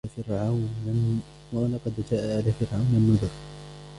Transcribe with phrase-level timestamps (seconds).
[0.03, 0.13] ولقد
[2.11, 3.29] جاء آل فرعون النذر